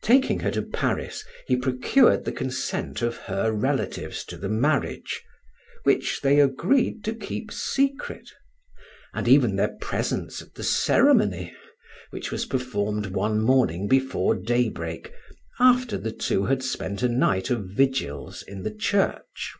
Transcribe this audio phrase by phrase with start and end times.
[0.00, 5.22] Taking her to Paris, he procured the consent of her relatives to the marriage
[5.82, 8.30] (which they agreed to keep secret),
[9.12, 11.54] and even their presence at the ceremony,
[12.08, 15.12] which was performed one morning before daybreak,
[15.60, 19.52] after the two had spent a night of vigils in the church.